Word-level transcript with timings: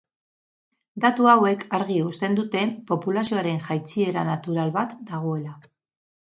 Datu 1.01 1.27
hauek 1.33 1.65
argi 1.79 1.97
uzten 2.11 2.37
dute 2.39 2.63
populazioaren 2.93 3.61
jaitsiera 3.67 4.25
natural 4.31 4.75
bat 4.81 4.97
dagoela. 5.13 5.55